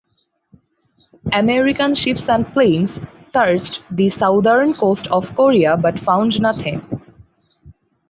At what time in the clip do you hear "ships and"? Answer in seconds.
1.95-2.51